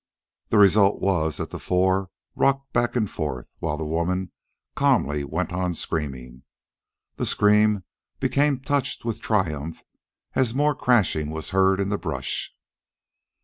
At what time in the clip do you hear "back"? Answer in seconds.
2.73-2.95